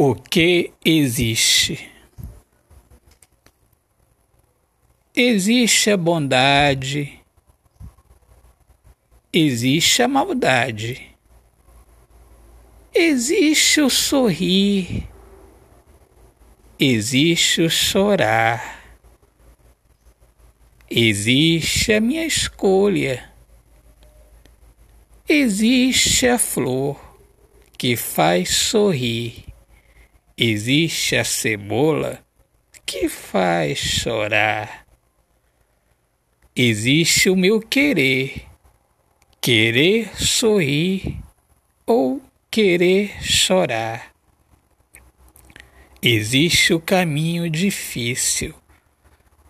[0.00, 1.90] O que existe?
[5.12, 7.20] Existe a bondade,
[9.32, 11.16] existe a maldade,
[12.94, 15.08] existe o sorrir,
[16.78, 18.94] existe o chorar,
[20.88, 23.28] existe a minha escolha,
[25.28, 26.96] existe a flor
[27.76, 29.47] que faz sorrir
[30.40, 32.24] Existe a cebola
[32.86, 34.86] que faz chorar.
[36.54, 38.46] Existe o meu querer,
[39.40, 41.18] querer sorrir
[41.84, 44.14] ou querer chorar.
[46.00, 48.54] Existe o caminho difícil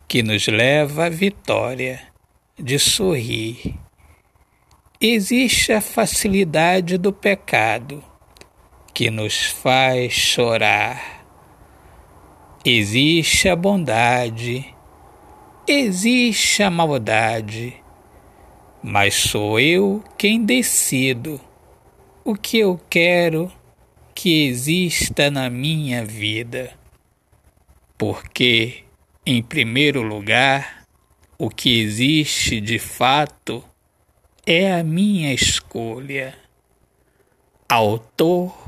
[0.08, 2.00] que nos leva à vitória
[2.58, 3.78] de sorrir.
[4.98, 8.02] Existe a facilidade do pecado
[8.98, 11.24] que nos faz chorar.
[12.64, 14.74] Existe a bondade,
[15.68, 17.76] existe a maldade,
[18.82, 21.40] mas sou eu quem decido
[22.24, 23.52] o que eu quero
[24.12, 26.72] que exista na minha vida.
[27.96, 28.82] Porque,
[29.24, 30.82] em primeiro lugar,
[31.38, 33.62] o que existe de fato
[34.44, 36.34] é a minha escolha.
[37.68, 38.67] Autor